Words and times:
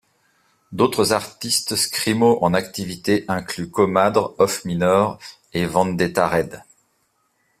D'autres 0.71 1.11
artistes 1.13 1.75
screamo 1.75 2.39
en 2.43 2.55
activité 2.55 3.23
incluent 3.27 3.69
Comadre, 3.69 4.33
Off 4.39 4.65
Minor, 4.65 5.19
et 5.53 5.67
Vendetta 5.67 6.27
Red. 6.27 6.63